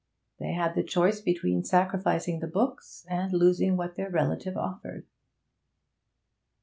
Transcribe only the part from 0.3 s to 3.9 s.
They had the choice between sacrificing the books and losing